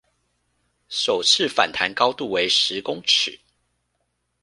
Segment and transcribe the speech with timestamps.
[0.89, 3.39] 首次反彈高度為十公尺